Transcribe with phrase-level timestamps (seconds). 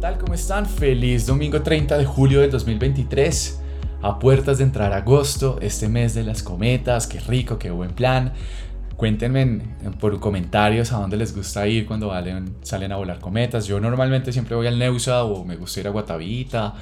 [0.00, 0.16] tal?
[0.16, 0.64] ¿Cómo están?
[0.64, 3.60] Feliz domingo 30 de julio del 2023.
[4.00, 8.32] A puertas de entrar agosto, este mes de las cometas, qué rico, qué buen plan.
[8.96, 9.60] Cuéntenme
[10.00, 13.66] por comentarios a dónde les gusta ir cuando valen, salen a volar cometas.
[13.66, 16.72] Yo normalmente siempre voy al Neusa o me gusta ir a Guatavita.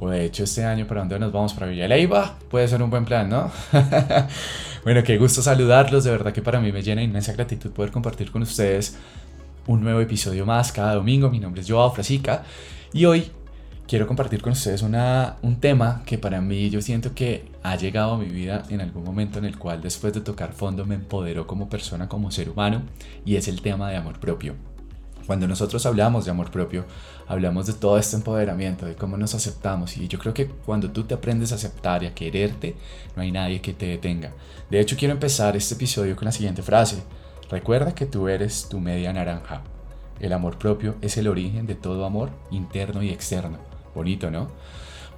[0.00, 2.38] O de hecho este año para dónde nos vamos para Villa Leiva.
[2.50, 3.50] Puede ser un buen plan, ¿no?
[4.84, 6.04] bueno, qué gusto saludarlos.
[6.04, 8.96] De verdad que para mí me llena inmensa gratitud poder compartir con ustedes
[9.66, 11.30] un nuevo episodio más cada domingo.
[11.30, 12.44] Mi nombre es Joao Frasica
[12.92, 13.30] y hoy
[13.86, 18.14] quiero compartir con ustedes una, un tema que para mí yo siento que ha llegado
[18.14, 21.46] a mi vida en algún momento en el cual después de tocar fondo me empoderó
[21.46, 22.82] como persona, como ser humano
[23.24, 24.54] y es el tema de amor propio.
[25.26, 26.84] Cuando nosotros hablamos de amor propio,
[27.28, 29.96] hablamos de todo este empoderamiento, de cómo nos aceptamos.
[29.96, 32.74] Y yo creo que cuando tú te aprendes a aceptar y a quererte,
[33.14, 34.32] no hay nadie que te detenga.
[34.68, 37.04] De hecho, quiero empezar este episodio con la siguiente frase.
[37.52, 39.60] Recuerda que tú eres tu media naranja.
[40.20, 43.58] El amor propio es el origen de todo amor interno y externo.
[43.94, 44.48] Bonito, ¿no?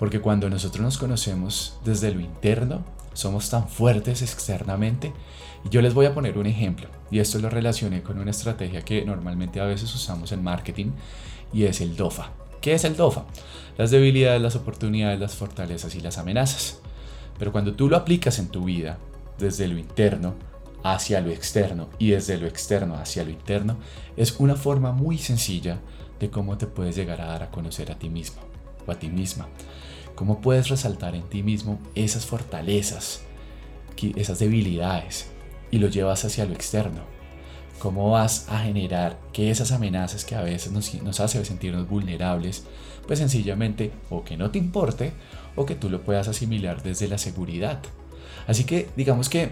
[0.00, 5.12] Porque cuando nosotros nos conocemos desde lo interno, somos tan fuertes externamente.
[5.70, 9.05] Yo les voy a poner un ejemplo, y esto lo relacioné con una estrategia que
[9.05, 10.90] normalmente a veces usamos en marketing,
[11.52, 12.32] y es el DOFA.
[12.60, 13.27] ¿Qué es el DOFA?
[13.78, 16.80] Las debilidades, las oportunidades, las fortalezas y las amenazas.
[17.38, 18.98] Pero cuando tú lo aplicas en tu vida,
[19.38, 20.34] desde lo interno,
[20.84, 23.78] hacia lo externo y desde lo externo hacia lo interno
[24.16, 25.80] es una forma muy sencilla
[26.20, 28.42] de cómo te puedes llegar a dar a conocer a ti mismo
[28.86, 29.48] o a ti misma.
[30.14, 33.22] Cómo puedes resaltar en ti mismo esas fortalezas,
[34.14, 35.30] esas debilidades
[35.70, 37.00] y lo llevas hacia lo externo.
[37.78, 42.64] Cómo vas a generar que esas amenazas que a veces nos, nos hace sentirnos vulnerables,
[43.06, 45.12] pues sencillamente o que no te importe
[45.56, 47.80] o que tú lo puedas asimilar desde la seguridad.
[48.46, 49.50] Así que digamos que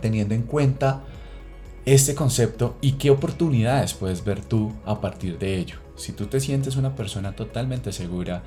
[0.00, 1.02] teniendo en cuenta
[1.84, 5.76] este concepto y qué oportunidades puedes ver tú a partir de ello.
[5.96, 8.42] Si tú te sientes una persona totalmente segura,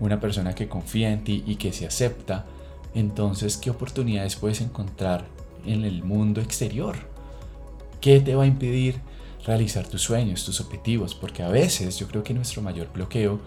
[0.00, 2.46] una persona que confía en ti y que se acepta,
[2.94, 5.26] entonces qué oportunidades puedes encontrar
[5.66, 6.96] en el mundo exterior.
[8.00, 9.00] ¿Qué te va a impedir
[9.44, 11.14] realizar tus sueños, tus objetivos?
[11.14, 13.40] Porque a veces yo creo que nuestro mayor bloqueo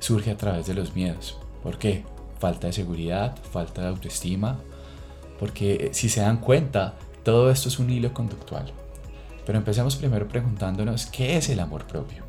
[0.00, 1.38] surge a través de los miedos.
[1.62, 2.04] ¿Por qué?
[2.40, 4.58] Falta de seguridad, falta de autoestima,
[5.38, 8.72] porque eh, si se dan cuenta, todo esto es un hilo conductual.
[9.44, 12.24] Pero empecemos primero preguntándonos qué es el amor propio.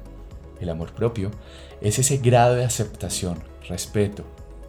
[0.60, 1.32] El amor propio
[1.82, 4.24] es ese grado de aceptación, respeto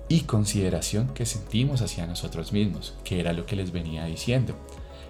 [0.08, 4.54] y consideración que sentimos hacia nosotros mismos, que era lo que les venía diciendo.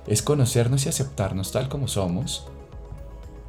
[0.06, 2.47] Es conocernos y aceptarnos tal como somos,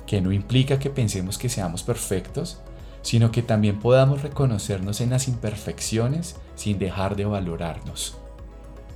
[0.05, 2.59] que no implica que pensemos que seamos perfectos,
[3.01, 8.17] sino que también podamos reconocernos en las imperfecciones sin dejar de valorarnos.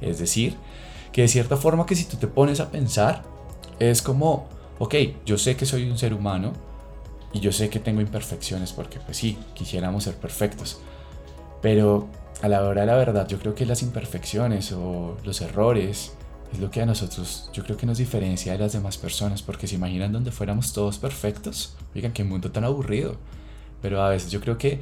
[0.02, 0.56] Es decir,
[1.12, 3.24] que de cierta forma que si tú te pones a pensar,
[3.80, 4.48] es como,
[4.80, 4.96] ok,
[5.26, 6.54] yo sé que soy un ser humano
[7.34, 10.80] y yo sé que tengo imperfecciones porque pues sí, quisiéramos ser perfectos.
[11.62, 12.08] Pero
[12.42, 16.14] a la hora de la verdad, yo creo que las imperfecciones o los errores
[16.52, 19.68] es lo que a nosotros, yo creo que nos diferencia de las demás personas, porque
[19.68, 23.16] se imaginan donde fuéramos todos perfectos, oigan, qué mundo tan aburrido.
[23.82, 24.82] Pero a veces yo creo que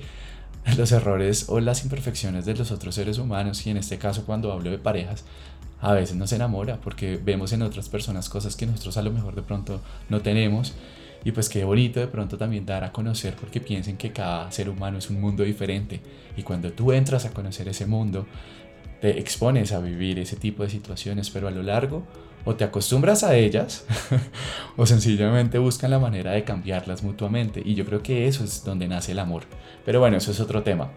[0.78, 4.52] los errores o las imperfecciones de los otros seres humanos, y en este caso cuando
[4.52, 5.24] hablo de parejas,
[5.82, 9.36] a veces nos enamora porque vemos en otras personas cosas que nosotros a lo mejor
[9.36, 10.74] de pronto no tenemos.
[11.24, 14.70] Y pues qué bonito de pronto también dar a conocer porque piensen que cada ser
[14.70, 16.00] humano es un mundo diferente.
[16.38, 18.26] Y cuando tú entras a conocer ese mundo,
[19.02, 22.04] te expones a vivir ese tipo de situaciones, pero a lo largo
[22.46, 23.86] o te acostumbras a ellas
[24.78, 27.62] o sencillamente buscan la manera de cambiarlas mutuamente.
[27.64, 29.44] Y yo creo que eso es donde nace el amor.
[29.86, 30.92] Pero bueno, eso es otro tema.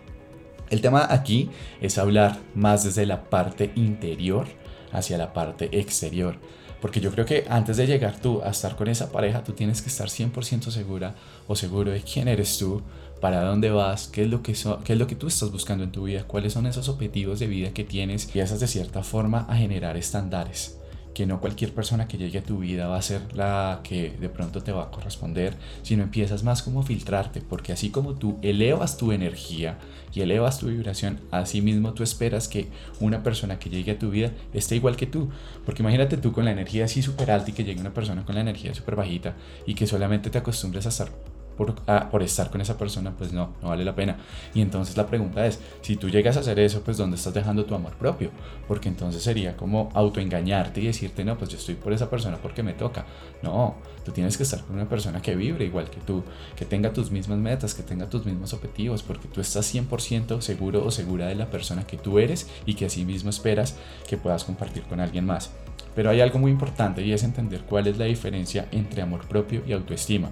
[0.70, 4.46] El tema aquí es hablar más desde la parte interior
[4.92, 6.36] hacia la parte exterior.
[6.82, 9.80] Porque yo creo que antes de llegar tú a estar con esa pareja, tú tienes
[9.80, 11.14] que estar 100% segura
[11.46, 12.82] o seguro de quién eres tú,
[13.20, 14.52] para dónde vas, qué es, lo que
[14.84, 17.46] qué es lo que tú estás buscando en tu vida, cuáles son esos objetivos de
[17.46, 20.81] vida que tienes y esas de cierta forma a generar estándares
[21.14, 24.28] que no cualquier persona que llegue a tu vida va a ser la que de
[24.28, 28.38] pronto te va a corresponder, sino empiezas más como a filtrarte, porque así como tú
[28.42, 29.78] elevas tu energía
[30.14, 32.68] y elevas tu vibración, así mismo tú esperas que
[33.00, 35.30] una persona que llegue a tu vida esté igual que tú,
[35.64, 38.34] porque imagínate tú con la energía así súper alta y que llegue una persona con
[38.34, 39.34] la energía súper bajita
[39.66, 41.10] y que solamente te acostumbres a estar
[41.56, 44.16] por, por, estar con esa persona, pues no, no vale la pena.
[44.54, 47.64] Y entonces la pregunta es, si tú llegas a hacer eso, pues ¿dónde estás dejando
[47.64, 48.30] tu amor propio?
[48.68, 52.62] Porque entonces sería como autoengañarte y decirte, no, pues yo estoy por esa persona porque
[52.62, 53.04] me toca.
[53.42, 56.22] No, tú tienes que estar con una persona que vibre igual que tú,
[56.56, 60.84] que tenga tus mismas metas, que tenga tus mismos objetivos, porque tú estás 100% seguro
[60.84, 63.76] o segura de la persona que tú eres y que así mismo esperas
[64.08, 65.50] que puedas compartir con alguien más.
[65.94, 69.62] Pero hay algo muy importante y es entender cuál es la diferencia entre amor propio
[69.66, 70.30] y autoestima.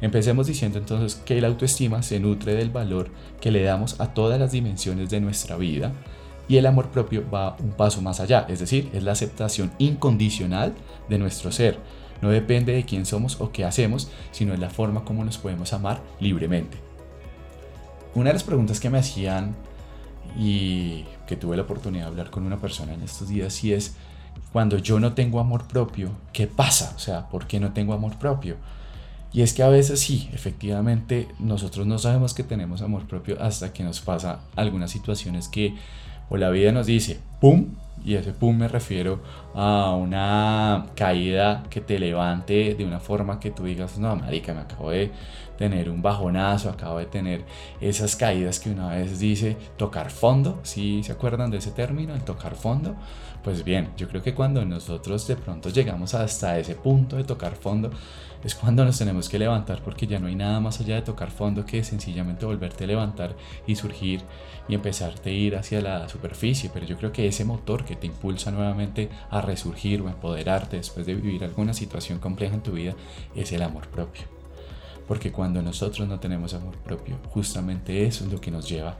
[0.00, 3.08] Empecemos diciendo entonces que la autoestima se nutre del valor
[3.40, 5.92] que le damos a todas las dimensiones de nuestra vida
[6.48, 10.74] y el amor propio va un paso más allá, es decir, es la aceptación incondicional
[11.08, 11.78] de nuestro ser.
[12.20, 15.72] No depende de quién somos o qué hacemos, sino de la forma como nos podemos
[15.72, 16.78] amar libremente.
[18.14, 19.54] Una de las preguntas que me hacían
[20.36, 23.94] y que tuve la oportunidad de hablar con una persona en estos días y es,
[24.52, 26.92] cuando yo no tengo amor propio, ¿qué pasa?
[26.96, 28.56] O sea, ¿por qué no tengo amor propio?
[29.32, 33.72] Y es que a veces sí, efectivamente, nosotros no sabemos que tenemos amor propio hasta
[33.72, 35.74] que nos pasa algunas situaciones que
[36.28, 37.66] o la vida nos dice, ¡pum!
[38.04, 39.20] Y ese pum me refiero
[39.54, 44.60] a una caída que te levante de una forma que tú digas, no, marica, me
[44.60, 45.10] acabo de
[45.58, 47.44] tener un bajonazo, acabo de tener
[47.80, 52.22] esas caídas que una vez dice tocar fondo, si se acuerdan de ese término, el
[52.22, 52.94] tocar fondo?
[53.42, 57.56] Pues bien, yo creo que cuando nosotros de pronto llegamos hasta ese punto de tocar
[57.56, 57.90] fondo,
[58.44, 61.30] es cuando nos tenemos que levantar porque ya no hay nada más allá de tocar
[61.30, 63.36] fondo que sencillamente volverte a levantar
[63.66, 64.20] y surgir
[64.68, 66.70] y empezarte a ir hacia la superficie.
[66.72, 71.06] Pero yo creo que ese motor que te impulsa nuevamente a resurgir o empoderarte después
[71.06, 72.94] de vivir alguna situación compleja en tu vida
[73.34, 74.24] es el amor propio.
[75.08, 78.96] Porque cuando nosotros no tenemos amor propio, justamente eso es lo que nos lleva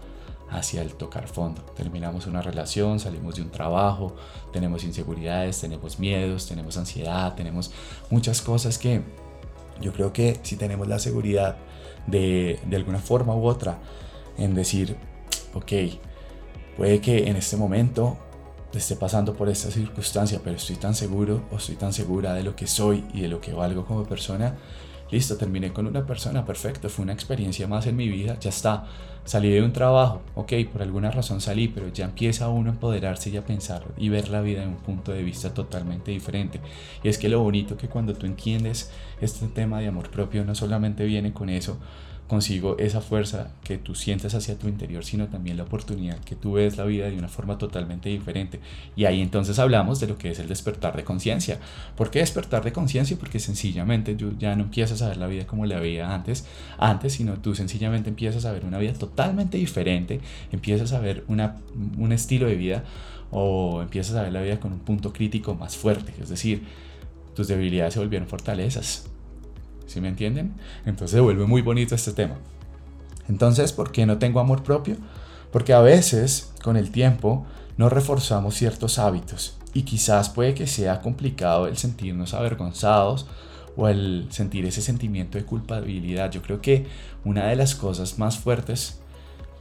[0.51, 1.63] hacia el tocar fondo.
[1.77, 4.17] Terminamos una relación, salimos de un trabajo,
[4.53, 7.71] tenemos inseguridades, tenemos miedos, tenemos ansiedad, tenemos
[8.11, 9.03] muchas cosas que
[9.81, 11.57] yo creo que si tenemos la seguridad
[12.07, 13.79] de, de alguna forma u otra
[14.37, 14.97] en decir,
[15.55, 15.73] ok,
[16.77, 18.19] puede que en este momento
[18.79, 22.57] esté pasando por esta circunstancia, pero estoy tan seguro o estoy tan segura de lo
[22.57, 24.57] que soy y de lo que valgo como persona,
[25.11, 28.87] listo, terminé con una persona, perfecto, fue una experiencia más en mi vida, ya está,
[29.25, 33.29] salí de un trabajo, ok, por alguna razón salí, pero ya empieza uno a empoderarse
[33.29, 36.61] y a pensar y ver la vida de un punto de vista totalmente diferente.
[37.05, 38.91] Y es que lo bonito que cuando tú entiendes
[39.21, 41.77] este tema de amor propio no solamente viene con eso,
[42.29, 46.53] consigo esa fuerza que tú sientes hacia tu interior, sino también la oportunidad que tú
[46.53, 48.61] ves la vida de una forma totalmente diferente.
[48.97, 51.59] Y ahí entonces hablamos de lo que es el despertar de conciencia.
[51.97, 53.19] ¿Por qué despertar de conciencia?
[53.19, 56.47] Porque sencillamente tú ya no empiezas a ver la vida como la veía antes,
[56.79, 60.21] antes, sino tú sencillamente empiezas a ver una vida totalmente diferente,
[60.53, 61.57] empiezas a ver una,
[61.99, 62.85] un estilo de vida
[63.31, 66.63] o empiezas a ver la vida con un punto crítico más fuerte, es decir,
[67.35, 69.12] tus debilidades se volvieron fortalezas,
[69.93, 70.55] ¿Sí me entienden?
[70.87, 72.37] Entonces se vuelve muy bonito este tema.
[73.29, 74.97] Entonces, ¿por qué no tengo amor propio?
[75.51, 77.45] Porque a veces, con el tiempo,
[77.77, 83.27] no reforzamos ciertos hábitos y quizás puede que sea complicado el sentirnos avergonzados
[83.77, 86.31] o el sentir ese sentimiento de culpabilidad.
[86.31, 86.87] Yo creo que
[87.25, 89.01] una de las cosas más fuertes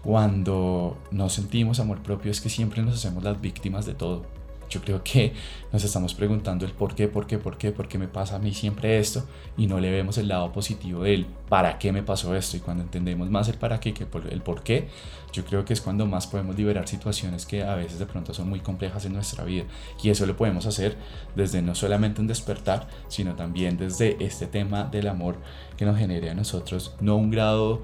[0.04, 4.25] cuando no sentimos amor propio es que siempre nos hacemos las víctimas de todo.
[4.71, 5.33] Yo creo que
[5.73, 8.39] nos estamos preguntando el por qué, por qué, por qué, por qué me pasa a
[8.39, 9.27] mí siempre esto
[9.57, 12.56] y no le vemos el lado positivo del para qué me pasó esto.
[12.56, 14.88] Y cuando entendemos más el para qué que el por qué,
[15.33, 18.50] yo creo que es cuando más podemos liberar situaciones que a veces de pronto son
[18.50, 19.65] muy complejas en nuestra vida.
[20.01, 20.97] Y eso lo podemos hacer
[21.35, 25.35] desde no solamente un despertar, sino también desde este tema del amor
[25.75, 27.81] que nos genere a nosotros, no un grado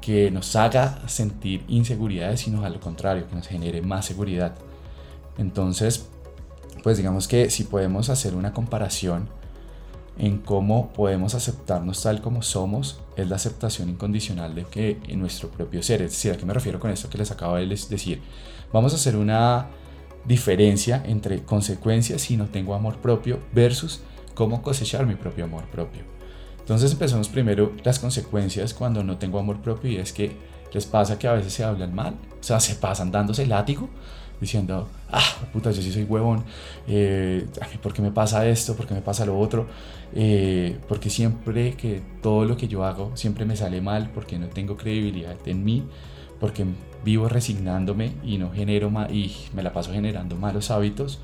[0.00, 4.54] que nos haga sentir inseguridades, sino al contrario, que nos genere más seguridad.
[5.38, 6.10] Entonces,
[6.82, 9.28] pues digamos que si podemos hacer una comparación
[10.18, 15.50] en cómo podemos aceptarnos tal como somos, es la aceptación incondicional de que en nuestro
[15.50, 18.20] propio ser, es decir, ¿a qué me refiero con esto que les acabo de decir?
[18.72, 19.68] Vamos a hacer una
[20.24, 24.00] diferencia entre consecuencias si no tengo amor propio versus
[24.34, 26.02] cómo cosechar mi propio amor propio.
[26.58, 30.36] Entonces empezamos primero las consecuencias cuando no tengo amor propio y es que
[30.72, 33.90] les pasa que a veces se hablan mal, o sea, se pasan dándose látigo
[34.42, 35.22] diciendo, ah,
[35.52, 36.44] puta, yo sí soy huevón,
[36.88, 37.46] eh,
[37.80, 38.74] ¿por qué me pasa esto?
[38.74, 39.68] ¿Por qué me pasa lo otro?
[40.14, 44.48] Eh, porque siempre que todo lo que yo hago siempre me sale mal, porque no
[44.48, 45.84] tengo credibilidad en mí,
[46.40, 46.66] porque
[47.04, 51.20] vivo resignándome y no genero y me la paso generando malos hábitos,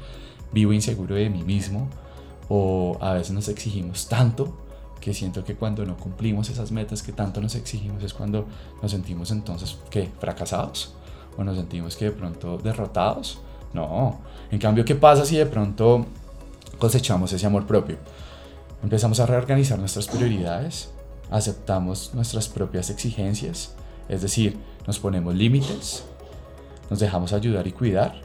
[0.53, 1.89] vivo inseguro de mí mismo,
[2.49, 4.57] o a veces nos exigimos tanto
[5.01, 8.47] que siento que cuando no cumplimos esas metas que tanto nos exigimos es cuando
[8.81, 10.95] nos sentimos entonces que fracasados
[11.39, 13.41] o nos sentimos que de pronto derrotados.
[13.73, 14.21] No.
[14.51, 16.05] En cambio, ¿qué pasa si de pronto
[16.79, 17.97] cosechamos ese amor propio?
[18.83, 20.91] Empezamos a reorganizar nuestras prioridades,
[21.31, 23.75] aceptamos nuestras propias exigencias,
[24.09, 26.05] es decir, nos ponemos límites,
[26.91, 28.21] nos dejamos ayudar y cuidar,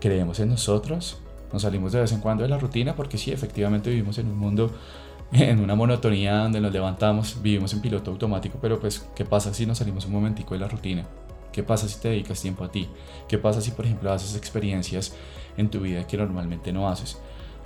[0.00, 1.18] creemos en nosotros,
[1.52, 4.38] nos salimos de vez en cuando de la rutina porque sí, efectivamente vivimos en un
[4.38, 4.70] mundo
[5.32, 9.66] en una monotonía donde nos levantamos, vivimos en piloto automático, pero pues, ¿qué pasa si
[9.66, 11.06] nos salimos un momentico de la rutina?
[11.52, 12.88] ¿Qué pasa si te dedicas tiempo a ti?
[13.28, 15.14] ¿Qué pasa si, por ejemplo, haces experiencias
[15.56, 17.18] en tu vida que normalmente no haces?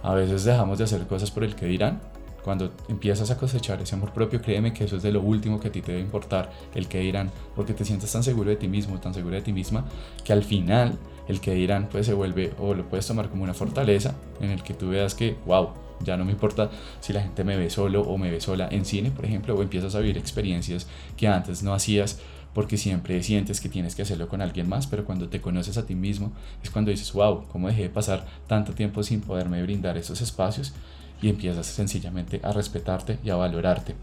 [0.02, 2.00] A veces dejamos de hacer cosas por el que dirán.
[2.42, 5.66] Cuando empiezas a cosechar ese amor propio, créeme que eso es de lo último que
[5.66, 8.68] a ti te debe importar, el que dirán, porque te sientes tan seguro de ti
[8.68, 9.84] mismo, tan seguro de ti misma,
[10.24, 13.52] que al final el que dirán pues se vuelve o lo puedes tomar como una
[13.52, 15.70] fortaleza en el que tú veas que, wow,
[16.04, 18.84] ya no me importa si la gente me ve solo o me ve sola en
[18.84, 22.20] cine, por ejemplo, o empiezas a vivir experiencias que antes no hacías
[22.56, 25.84] porque siempre sientes que tienes que hacerlo con alguien más, pero cuando te conoces a
[25.84, 26.32] ti mismo
[26.62, 30.72] es cuando dices, wow, ¿cómo dejé de pasar tanto tiempo sin poderme brindar esos espacios?
[31.20, 33.94] Y empiezas sencillamente a respetarte y a valorarte.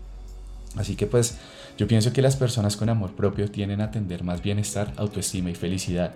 [0.76, 1.40] Así que pues
[1.80, 5.56] yo pienso que las personas con amor propio tienen a atender más bienestar, autoestima y
[5.56, 6.14] felicidad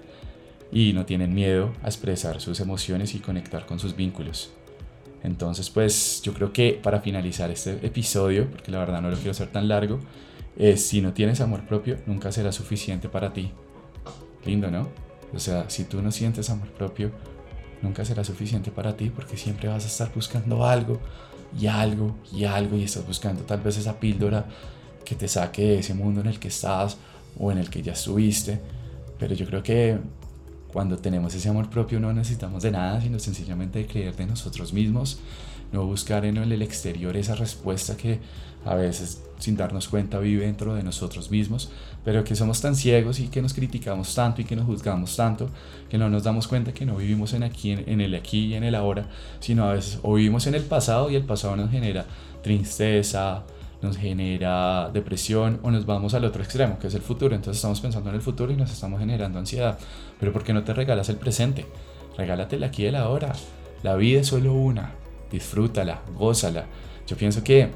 [0.71, 4.51] y no tienen miedo a expresar sus emociones y conectar con sus vínculos.
[5.23, 9.31] Entonces, pues yo creo que para finalizar este episodio, porque la verdad no lo quiero
[9.31, 9.99] hacer tan largo,
[10.57, 13.51] es si no tienes amor propio, nunca será suficiente para ti.
[14.45, 14.87] Lindo, ¿no?
[15.33, 17.11] O sea, si tú no sientes amor propio,
[17.81, 20.99] nunca será suficiente para ti porque siempre vas a estar buscando algo
[21.59, 24.45] y algo y algo y estás buscando tal vez esa píldora
[25.05, 26.97] que te saque de ese mundo en el que estás
[27.37, 28.59] o en el que ya estuviste.
[29.19, 29.97] Pero yo creo que
[30.71, 34.73] cuando tenemos ese amor propio no necesitamos de nada, sino sencillamente de creer de nosotros
[34.73, 35.19] mismos,
[35.71, 38.19] no buscar en el exterior esa respuesta que
[38.65, 41.69] a veces sin darnos cuenta vive dentro de nosotros mismos,
[42.03, 45.49] pero que somos tan ciegos y que nos criticamos tanto y que nos juzgamos tanto,
[45.89, 48.63] que no nos damos cuenta que no vivimos en, aquí, en el aquí y en
[48.63, 49.07] el ahora,
[49.39, 52.05] sino a veces o vivimos en el pasado y el pasado nos genera
[52.41, 53.43] tristeza,
[53.81, 57.35] nos genera depresión o nos vamos al otro extremo, que es el futuro.
[57.35, 59.77] Entonces estamos pensando en el futuro y nos estamos generando ansiedad.
[60.19, 61.65] Pero ¿por qué no te regalas el presente?
[62.17, 63.33] Regálate aquí y el ahora.
[63.83, 65.06] La vida es solo una.
[65.31, 66.65] Disfrútala, gózala.
[67.05, 67.69] Yo pienso que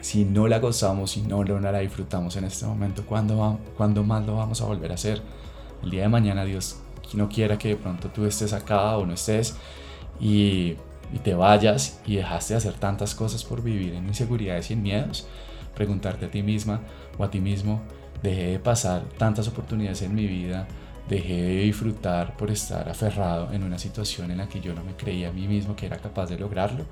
[0.00, 4.36] si no la gozamos, si no la disfrutamos en este momento, ¿cuándo, ¿cuándo más lo
[4.36, 5.22] vamos a volver a hacer?
[5.82, 6.76] El día de mañana Dios
[7.14, 9.56] no quiera que de pronto tú estés acá o no estés
[10.20, 10.76] y
[11.12, 14.82] y te vayas y dejaste de hacer tantas cosas por vivir en inseguridades y en
[14.82, 15.26] miedos,
[15.74, 16.80] preguntarte a ti misma
[17.18, 17.80] o a ti mismo,
[18.22, 20.66] dejé de pasar tantas oportunidades en mi vida,
[21.08, 24.96] dejé de disfrutar por estar aferrado en una situación en la que yo no me
[24.96, 26.84] creía a mí mismo que era capaz de lograrlo.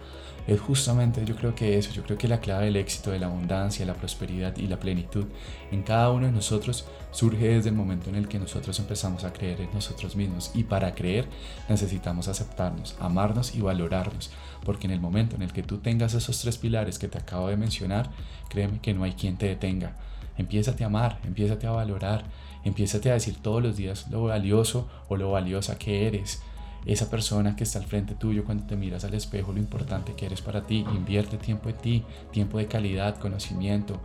[0.46, 3.26] Es justamente yo creo que eso, yo creo que la clave del éxito, de la
[3.26, 5.24] abundancia, la prosperidad y la plenitud
[5.72, 9.32] en cada uno de nosotros surge desde el momento en el que nosotros empezamos a
[9.32, 10.50] creer en nosotros mismos.
[10.54, 11.26] Y para creer
[11.68, 14.30] necesitamos aceptarnos, amarnos y valorarnos.
[14.64, 17.48] Porque en el momento en el que tú tengas esos tres pilares que te acabo
[17.48, 18.10] de mencionar,
[18.50, 19.96] créeme que no hay quien te detenga.
[20.36, 22.24] Empiézate a amar, empiézate a valorar,
[22.64, 26.42] empiézate a decir todos los días lo valioso o lo valiosa que eres
[26.86, 30.26] esa persona que está al frente tuyo cuando te miras al espejo, lo importante que
[30.26, 34.00] eres para ti, invierte tiempo en ti, tiempo de calidad, conocimiento,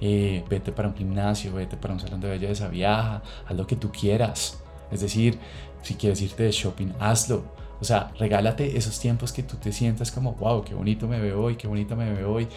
[0.00, 3.76] eh, vete para un gimnasio, vete para un salón de belleza, viaja, haz lo que
[3.76, 4.58] tú quieras.
[4.90, 5.38] Es decir,
[5.82, 7.44] si quieres irte de shopping, hazlo.
[7.80, 11.42] O sea, regálate esos tiempos que tú te sientas como, wow, qué bonito me veo
[11.42, 12.48] hoy, qué bonito me veo hoy.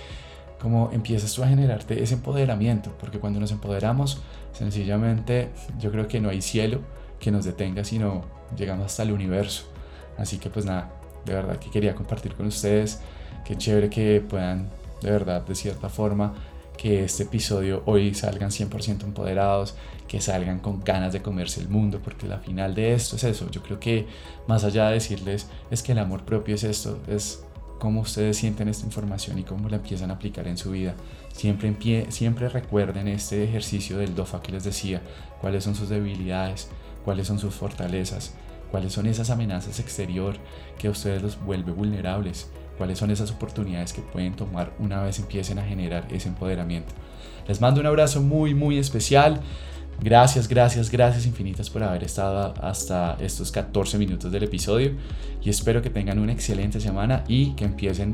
[0.59, 4.21] Como empiezas tú a generarte ese empoderamiento, porque cuando nos empoderamos,
[4.53, 5.49] sencillamente
[5.79, 6.81] yo creo que no hay cielo
[7.19, 8.23] que nos detenga, sino
[8.55, 9.65] llegamos hasta el universo.
[10.17, 10.89] Así que pues nada,
[11.25, 13.01] de verdad que quería compartir con ustedes.
[13.45, 14.67] Qué chévere que puedan,
[15.01, 16.33] de verdad, de cierta forma,
[16.77, 19.75] que este episodio hoy salgan 100% empoderados,
[20.07, 23.49] que salgan con ganas de comerse el mundo, porque la final de esto es eso.
[23.51, 24.07] Yo creo que
[24.47, 27.43] más allá de decirles es que el amor propio es esto, es
[27.79, 30.95] cómo ustedes sienten esta información y cómo la empiezan a aplicar en su vida.
[31.33, 35.01] Siempre, en pie, siempre recuerden este ejercicio del DOFA que les decía,
[35.41, 36.69] cuáles son sus debilidades,
[37.05, 38.33] cuáles son sus fortalezas,
[38.71, 40.35] cuáles son esas amenazas exterior
[40.77, 45.19] que a ustedes los vuelve vulnerables, cuáles son esas oportunidades que pueden tomar una vez
[45.19, 46.93] empiecen a generar ese empoderamiento.
[47.47, 49.41] Les mando un abrazo muy, muy especial.
[49.99, 54.95] Gracias, gracias, gracias infinitas por haber estado hasta estos 14 minutos del episodio
[55.43, 58.13] y espero que tengan una excelente semana y que empiecen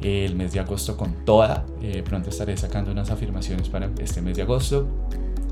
[0.00, 1.64] el mes de agosto con toda.
[1.82, 4.88] Eh, pronto estaré sacando unas afirmaciones para este mes de agosto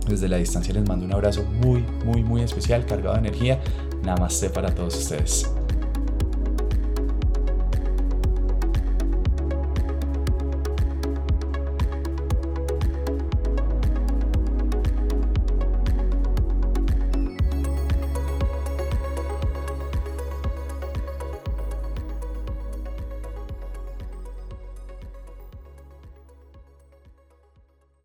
[0.07, 3.61] desde la distancia les mando un abrazo muy, muy, muy especial, cargado de energía.
[4.03, 5.49] Namaste para todos ustedes.